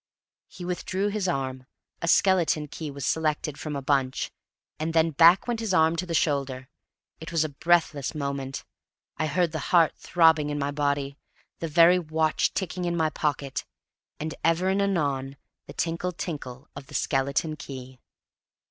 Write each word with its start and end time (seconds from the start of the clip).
He 0.47 0.65
withdrew 0.65 1.09
his 1.09 1.27
arm, 1.27 1.67
a 2.01 2.07
skeleton 2.07 2.67
key 2.67 2.89
was 2.89 3.05
selected 3.05 3.59
from 3.59 3.73
the 3.73 3.83
bunch, 3.83 4.31
and 4.79 4.95
then 4.95 5.11
back 5.11 5.47
went 5.47 5.59
his 5.59 5.75
arm 5.75 5.95
to 5.97 6.07
the 6.07 6.15
shoulder. 6.15 6.69
It 7.19 7.31
was 7.31 7.43
a 7.43 7.49
breathless 7.49 8.15
moment. 8.15 8.65
I 9.17 9.27
heard 9.27 9.51
the 9.51 9.59
heart 9.69 9.95
throbbing 9.95 10.49
in 10.49 10.57
my 10.57 10.71
body, 10.71 11.19
the 11.59 11.67
very 11.67 11.99
watch 11.99 12.51
ticking 12.55 12.85
in 12.85 12.97
my 12.97 13.11
pocket, 13.11 13.63
and 14.19 14.33
ever 14.43 14.69
and 14.69 14.81
anon 14.81 15.37
the 15.67 15.73
tinkle 15.73 16.13
tinkle 16.13 16.67
of 16.75 16.87
the 16.87 16.95
skeleton 16.95 17.55
key. 17.55 17.99